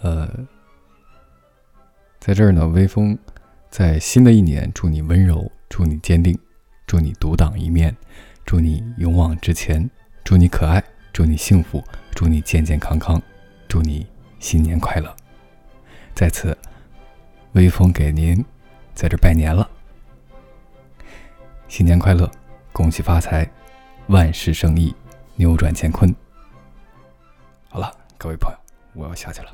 [0.00, 0.28] 呃，
[2.20, 3.18] 在这儿呢，微风
[3.68, 6.38] 在新的一年祝你温柔，祝你坚定，
[6.86, 7.96] 祝你独当一面，
[8.44, 9.90] 祝你勇往直前，
[10.22, 10.82] 祝你可爱，
[11.12, 11.82] 祝你幸福，
[12.12, 13.20] 祝你健健康康，
[13.66, 14.06] 祝你
[14.38, 15.14] 新年快乐。
[16.14, 16.56] 在此，
[17.52, 18.44] 微风给您
[18.94, 19.68] 在这拜年了，
[21.66, 22.30] 新年快乐，
[22.72, 23.48] 恭喜发财，
[24.06, 24.94] 万事胜意，
[25.34, 26.14] 扭转乾坤。
[27.68, 28.58] 好了，各位朋友，
[28.94, 29.52] 我要下去了。